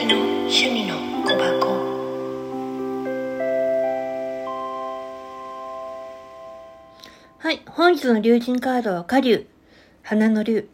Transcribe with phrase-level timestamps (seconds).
[0.00, 1.66] 趣味の小箱。
[7.38, 9.46] はい本日の竜神カードは花竜
[10.04, 10.68] 花の竜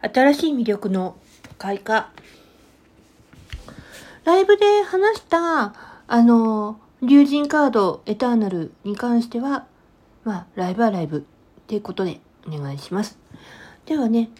[0.00, 1.16] 新しい魅力の
[1.58, 2.12] 開花。
[4.24, 5.74] ライブで話した
[6.06, 9.66] あの竜神カードエターナルに関しては
[10.22, 11.20] まあライブはライブっ
[11.66, 13.18] ていうことでお願いします。
[13.86, 14.30] ではね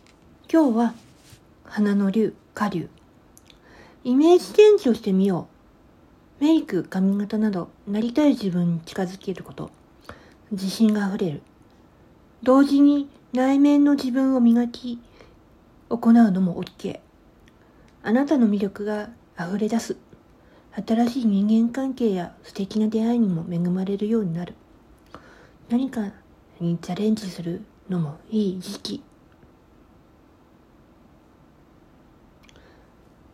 [0.48, 0.94] 今日は
[1.64, 2.88] 花の竜花竜
[4.04, 5.46] イメージチェンジをしてみよ
[6.40, 6.44] う。
[6.44, 9.70] メイク、髪型など、なりたい自分に近づけること。
[10.50, 11.42] 自信が溢れる。
[12.42, 14.98] 同時に内面の自分を磨き、
[15.88, 16.98] 行うのも OK。
[18.02, 19.96] あなたの魅力が溢れ出す。
[20.72, 24.54] 新しい人間関係や素敵な出会いにも恵まれるようになる。
[25.70, 26.10] 何か
[26.58, 29.02] にチャレンジするのもいい時期。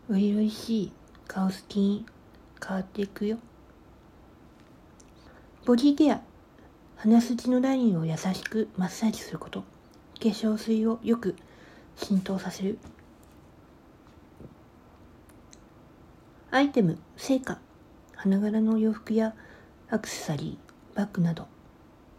[0.09, 0.93] 初々しい
[1.27, 2.07] 顔つきに
[2.67, 3.37] 変わっていくよ。
[5.67, 6.23] ボディケア
[6.97, 9.61] 鼻筋のラインを優しくマッサージすること。
[9.61, 9.67] 化
[10.21, 11.37] 粧水をよく
[11.95, 12.79] 浸透させる。
[16.51, 17.59] アイテム成果
[18.17, 19.35] 花柄の洋服や
[19.91, 21.47] アクセサリーバッグなど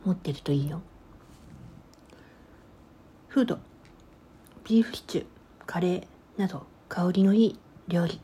[0.06, 0.84] 持ってるといいよ。
[3.30, 3.58] フード
[4.64, 5.26] ビーフシチュー
[5.66, 8.22] カレーなど香りのいい料理。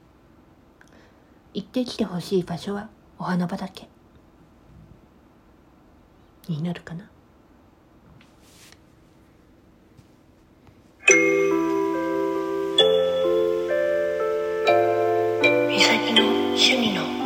[1.55, 3.89] 行ってきてほしい場所はお花畑。
[6.47, 7.09] になるかな？
[15.67, 17.24] 美咲の趣味の